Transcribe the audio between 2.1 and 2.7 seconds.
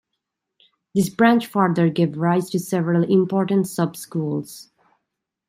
rise to